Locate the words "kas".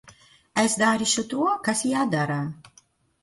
1.67-1.83